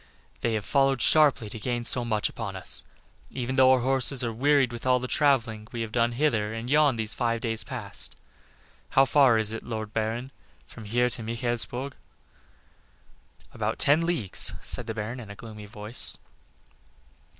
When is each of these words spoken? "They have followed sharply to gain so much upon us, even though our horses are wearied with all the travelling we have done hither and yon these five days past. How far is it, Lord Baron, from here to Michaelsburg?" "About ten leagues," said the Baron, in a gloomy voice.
"They 0.39 0.53
have 0.55 0.65
followed 0.65 0.99
sharply 0.99 1.47
to 1.51 1.59
gain 1.59 1.83
so 1.83 2.03
much 2.03 2.27
upon 2.27 2.55
us, 2.55 2.83
even 3.29 3.55
though 3.55 3.71
our 3.71 3.81
horses 3.81 4.23
are 4.23 4.33
wearied 4.33 4.73
with 4.73 4.83
all 4.83 4.99
the 4.99 5.07
travelling 5.07 5.67
we 5.71 5.81
have 5.81 5.91
done 5.91 6.13
hither 6.13 6.55
and 6.55 6.71
yon 6.71 6.95
these 6.95 7.13
five 7.13 7.39
days 7.39 7.63
past. 7.63 8.15
How 8.89 9.05
far 9.05 9.37
is 9.37 9.51
it, 9.51 9.61
Lord 9.61 9.93
Baron, 9.93 10.31
from 10.65 10.85
here 10.85 11.11
to 11.11 11.21
Michaelsburg?" 11.21 11.93
"About 13.53 13.77
ten 13.77 14.01
leagues," 14.03 14.53
said 14.63 14.87
the 14.87 14.95
Baron, 14.95 15.19
in 15.19 15.29
a 15.29 15.35
gloomy 15.35 15.67
voice. 15.67 16.17